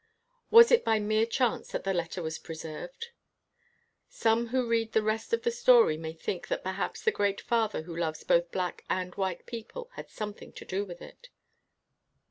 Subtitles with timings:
[0.49, 3.09] Was it by mere chance that the letter was preserved"?
[4.09, 7.83] Some who read the rest of the story may think that perhaps the Great Father
[7.83, 10.53] who 3 WHITE MAN OF WORK loves both black and white people had some thing
[10.53, 11.29] to do with it.